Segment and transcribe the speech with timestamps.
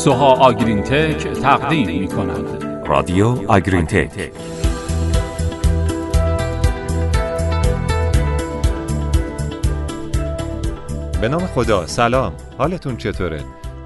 [0.00, 2.64] سوها آگرین تک تقدیم می کند.
[2.86, 4.32] رادیو آگرین تک
[11.20, 12.32] به نام خدا سلام.
[12.58, 13.44] حالتون چطوره؟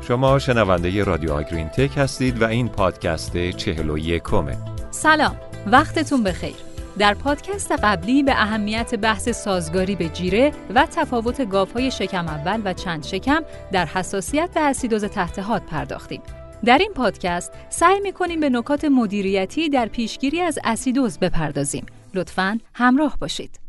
[0.08, 4.56] شما شنونده رادیو آگرین تک هستید و این پادکست چهل و یکمه.
[4.90, 5.36] سلام.
[5.66, 6.73] وقتتون بخیر.
[6.98, 12.72] در پادکست قبلی به اهمیت بحث سازگاری به جیره و تفاوت گاوهای شکم اول و
[12.72, 13.42] چند شکم
[13.72, 16.22] در حساسیت به اسیدوز تحت حاد پرداختیم.
[16.64, 21.86] در این پادکست سعی می‌کنیم به نکات مدیریتی در پیشگیری از اسیدوز بپردازیم.
[22.14, 23.63] لطفاً همراه باشید.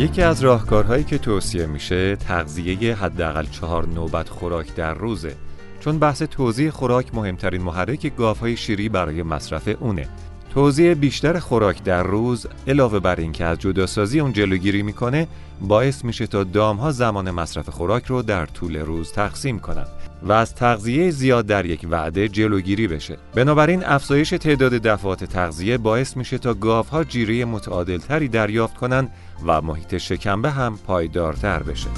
[0.00, 5.36] یکی از راهکارهایی که توصیه میشه تغذیه حداقل چهار نوبت خوراک در روزه
[5.80, 10.08] چون بحث توزیع خوراک مهمترین محرک گاوهای شیری برای مصرف اونه.
[10.50, 15.28] توزیع بیشتر خوراک در روز علاوه بر اینکه از جداسازی اون جلوگیری می‌کنه
[15.60, 19.88] باعث میشه تا دامها زمان مصرف خوراک رو در طول روز تقسیم کنند
[20.22, 23.16] و از تغذیه زیاد در یک وعده جلوگیری بشه.
[23.34, 29.12] بنابراین افزایش تعداد دفعات تغذیه باعث میشه تا گاوها جیره متعادلتری دریافت کنند
[29.46, 31.90] و محیط شکمبه هم پایدارتر بشه.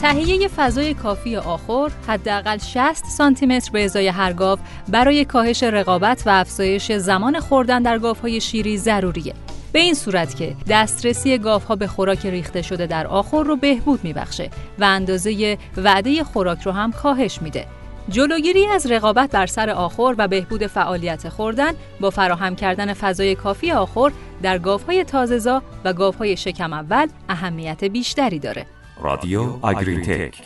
[0.00, 6.22] تهیه فضای کافی آخر حداقل 60 سانتی متر به ازای هر گاو برای کاهش رقابت
[6.26, 9.34] و افزایش زمان خوردن در گاوهای شیری ضروریه.
[9.72, 14.50] به این صورت که دسترسی گاوها به خوراک ریخته شده در آخر رو بهبود میبخشه
[14.78, 17.66] و اندازه وعده خوراک رو هم کاهش میده.
[18.08, 23.72] جلوگیری از رقابت بر سر آخر و بهبود فعالیت خوردن با فراهم کردن فضای کافی
[23.72, 24.12] آخر
[24.42, 28.66] در گاوهای تازه‌زا و گاوهای شکم اول اهمیت بیشتری داره.
[29.02, 30.42] رادیو آگرین تک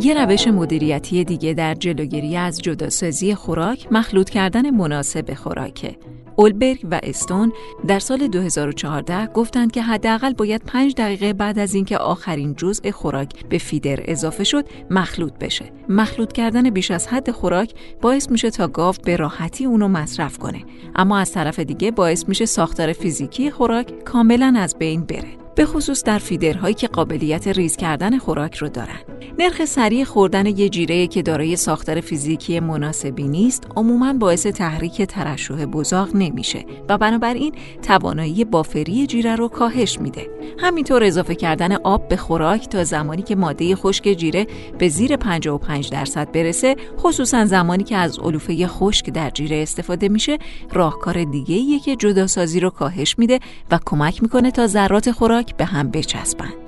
[0.00, 5.96] یه روش مدیریتی دیگه در جلوگیری از جداسازی خوراک مخلوط کردن مناسب خوراکه.
[6.36, 7.52] اولبرگ و استون
[7.86, 13.46] در سال 2014 گفتند که حداقل باید 5 دقیقه بعد از اینکه آخرین جزء خوراک
[13.48, 15.64] به فیدر اضافه شد مخلوط بشه.
[15.88, 20.64] مخلوط کردن بیش از حد خوراک باعث میشه تا گاو به راحتی اونو مصرف کنه.
[20.96, 25.38] اما از طرف دیگه باعث میشه ساختار فیزیکی خوراک کاملا از بین بره.
[25.54, 29.17] به خصوص در فیدرهایی که قابلیت ریز کردن خوراک رو دارن.
[29.40, 35.64] نرخ سریع خوردن یه جیره که دارای ساختار فیزیکی مناسبی نیست عموما باعث تحریک ترشح
[35.64, 40.26] بزاق نمیشه و بنابراین توانایی بافری جیره رو کاهش میده.
[40.58, 44.46] همینطور اضافه کردن آب به خوراک تا زمانی که ماده خشک جیره
[44.78, 50.38] به زیر 55 درصد برسه خصوصا زمانی که از علوفه خشک در جیره استفاده میشه
[50.72, 53.40] راهکار دیگه که جداسازی رو کاهش میده
[53.70, 56.67] و کمک می‌کنه تا ذرات خوراک به هم بچسبن.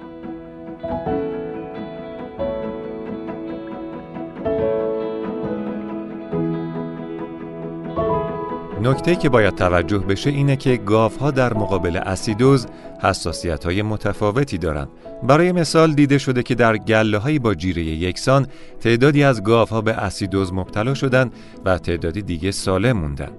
[8.82, 12.66] نکته که باید توجه بشه اینه که گاوها در مقابل اسیدوز
[13.02, 14.88] حساسیت های متفاوتی دارند.
[15.22, 18.46] برای مثال دیده شده که در گله با جیره یکسان
[18.80, 21.32] تعدادی از گاوها به اسیدوز مبتلا شدند
[21.64, 23.30] و تعدادی دیگه سالم موندن.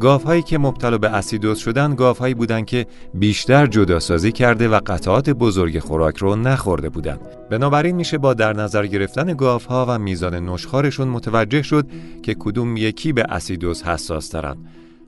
[0.00, 5.78] گاوهایی که مبتلا به اسیدوز شدن گاوهایی بودند که بیشتر جداسازی کرده و قطعات بزرگ
[5.78, 7.20] خوراک رو نخورده بودند.
[7.50, 11.86] بنابراین میشه با در نظر گرفتن گاوها و میزان نشخارشون متوجه شد
[12.22, 14.56] که کدوم یکی به اسیدوز حساس ترن.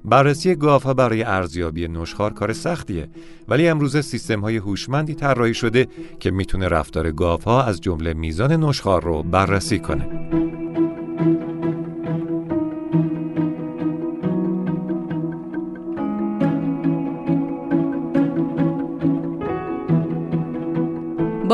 [0.04, 3.08] بررسی گاوها برای ارزیابی نشخار کار سختیه
[3.48, 5.86] ولی امروزه سیستم های هوشمندی طراحی شده
[6.20, 10.45] که می‌تونه رفتار گاوها از جمله میزان نشخار رو بررسی کنه.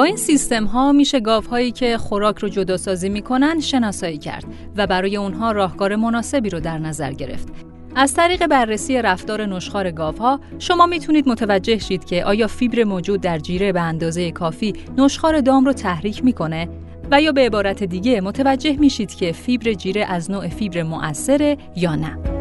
[0.02, 4.44] این سیستم ها میشه گاف هایی که خوراک رو جدا سازی می‌کنن شناسایی کرد
[4.76, 7.48] و برای اونها راهکار مناسبی رو در نظر گرفت.
[7.96, 13.20] از طریق بررسی رفتار نشخار گاف ها شما می‌تونید متوجه شید که آیا فیبر موجود
[13.20, 16.68] در جیره به اندازه کافی نشخار دام رو تحریک می‌کنه
[17.10, 21.94] و یا به عبارت دیگه متوجه میشید که فیبر جیره از نوع فیبر مؤثره یا
[21.94, 22.31] نه.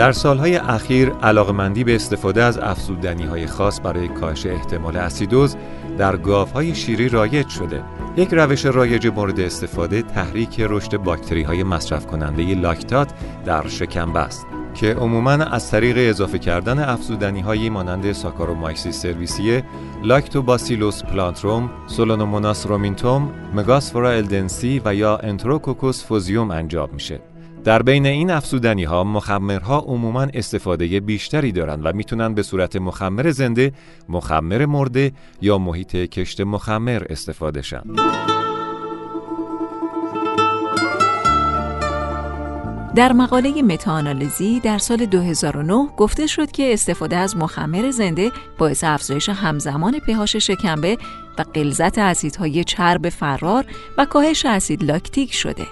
[0.00, 5.56] در سالهای اخیر علاقمندی به استفاده از افزودنی های خاص برای کاهش احتمال اسیدوز
[5.98, 6.16] در
[6.54, 7.82] های شیری رایج شده.
[8.16, 13.08] یک روش رایج مورد استفاده تحریک رشد باکتری های مصرف کننده لاکتات
[13.44, 14.46] در شکم است.
[14.74, 19.64] که عموما از طریق اضافه کردن افزودنی هایی مانند Saccharomyces cerevisiae،
[20.04, 27.29] Lactobacillus plantarum، Selenomonas ruminantium، Megasphaera elsdenii و یا Enterococcus faecium انجام میشه.
[27.64, 33.30] در بین این افزودنی ها مخمرها عموما استفاده بیشتری دارند و می‌تونن به صورت مخمر
[33.30, 33.72] زنده،
[34.08, 35.12] مخمر مرده
[35.42, 37.82] یا محیط کشت مخمر استفاده شن.
[42.94, 49.28] در مقاله متاانالیزی در سال 2009 گفته شد که استفاده از مخمر زنده باعث افزایش
[49.28, 50.98] همزمان پهاش شکمبه
[51.38, 53.64] و غلظت اسیدهای چرب فرار
[53.98, 55.66] و کاهش اسید لاکتیک شده.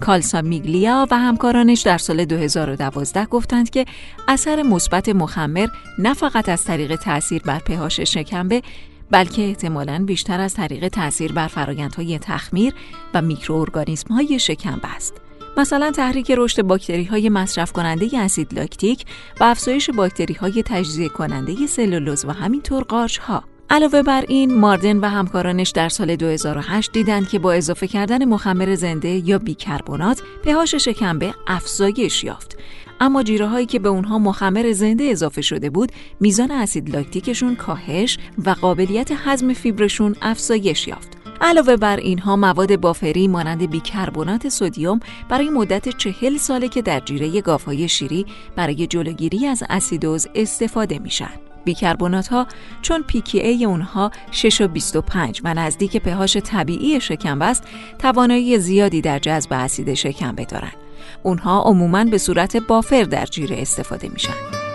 [0.00, 3.84] کالسا میگلیا و همکارانش در سال 2012 گفتند که
[4.28, 8.62] اثر مثبت مخمر نه فقط از طریق تاثیر بر پهاش شکمبه
[9.10, 12.74] بلکه احتمالاً بیشتر از طریق تاثیر بر فرایندهای تخمیر
[13.14, 15.14] و میکروارگانیسم‌های شکمبه است.
[15.56, 19.04] مثلا تحریک رشد باکتری های مصرف کننده اسید لاکتیک
[19.40, 23.44] و افزایش باکتری های تجزیه کننده سلولوز و همینطور قارچ ها.
[23.70, 28.74] علاوه بر این ماردن و همکارانش در سال 2008 دیدند که با اضافه کردن مخمر
[28.74, 32.58] زنده یا بیکربنات پهاش شکمبه افزایش یافت
[33.00, 38.18] اما جیره هایی که به اونها مخمر زنده اضافه شده بود میزان اسید لاکتیکشون کاهش
[38.44, 45.50] و قابلیت هضم فیبرشون افزایش یافت علاوه بر اینها مواد بافری مانند بیکربنات سدیم برای
[45.50, 48.26] مدت چهل ساله که در جیره گاوهای شیری
[48.56, 51.45] برای جلوگیری از اسیدوز استفاده میشن.
[51.66, 52.46] بیکربنات ها
[52.82, 57.64] چون پیکی ای اونها 6 و 25 و نزدیک پهاش طبیعی شکمبه است
[57.98, 60.76] توانایی زیادی در جذب اسید شکمبه دارند.
[61.22, 64.66] اونها عموماً به صورت بافر در جیره استفاده میشن.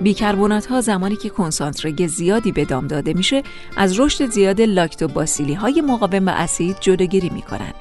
[0.00, 3.42] بیکربونات ها زمانی که کنسانتره زیادی به دام داده میشه
[3.76, 7.72] از رشد زیاد لاکتوباسیلی های مقاوم به اسید جلوگیری می‌کنن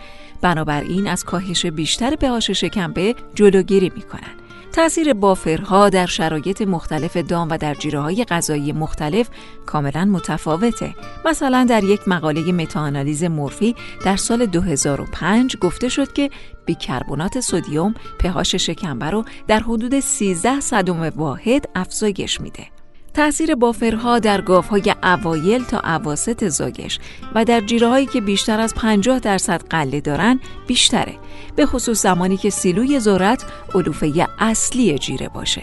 [0.41, 4.45] بنابراین از کاهش بیشتر پهاش شکمبه جلوگیری می‌کنن
[4.75, 9.29] تأثیر بافرها در شرایط مختلف دام و در جیره های غذایی مختلف
[9.65, 10.95] کاملا متفاوته.
[11.25, 16.29] مثلا در یک مقاله متاانالیز مورفی در سال 2005 گفته شد که
[16.65, 22.74] بیکربنات سدیم پهاش شکمبه رو در حدود 13 صدم واحد افزایش میده.
[23.15, 26.99] تأثیر بافرها در گاوهای اوایل تا اواسط زاگش
[27.35, 31.13] و در جیره هایی که بیشتر از 50 درصد قله دارن بیشتره
[31.55, 33.45] به خصوص زمانی که سیلوی ذرت
[33.75, 35.61] علوفه اصلی جیره باشه.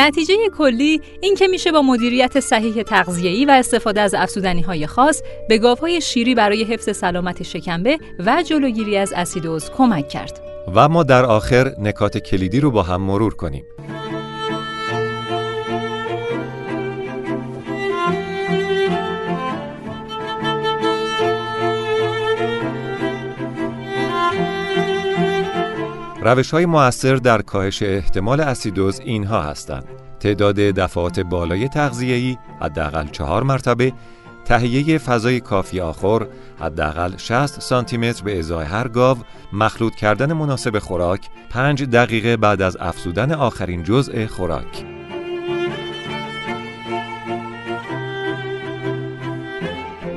[0.00, 5.22] نتیجه کلی این که میشه با مدیریت صحیح تغذیه‌ای و استفاده از افزودنی های خاص
[5.48, 10.40] به گاوهای شیری برای حفظ سلامت شکمبه و جلوگیری از اسیدوز کمک کرد.
[10.74, 13.64] و ما در آخر نکات کلیدی رو با هم مرور کنیم.
[26.22, 29.84] روش های مؤثر در کاهش احتمال اسیدوز اینها هستند.
[30.20, 33.92] تعداد دفعات بالای تغذیه‌ای حداقل چهار مرتبه،
[34.44, 36.26] تهیه فضای کافی آخر
[36.60, 39.18] حداقل 60 سانتی متر به ازای هر گاو،
[39.52, 44.84] مخلوط کردن مناسب خوراک 5 دقیقه بعد از افزودن آخرین جزء خوراک.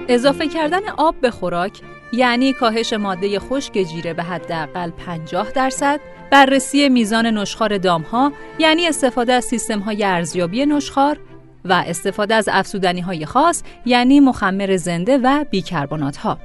[0.08, 1.82] اضافه کردن آب به خوراک
[2.14, 6.00] یعنی کاهش ماده خشک جیره به حداقل 50 درصد،
[6.32, 11.20] بررسی میزان نشخار دامها یعنی استفاده از سیستم های ارزیابی نشخار
[11.66, 16.38] و استفاده از افزودنی های خاص یعنی مخمر زنده و بیکربنات ها.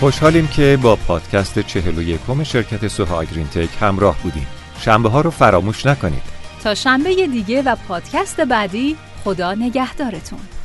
[0.00, 4.46] خوشحالیم که با پادکست چهل و یکم شرکت سوها تک همراه بودیم.
[4.80, 6.37] شنبه ها رو فراموش نکنید.
[6.74, 10.57] شنبه دیگه و پادکست بعدی خدا نگهدارتون.